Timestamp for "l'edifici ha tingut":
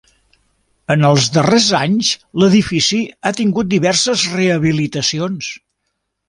2.43-3.71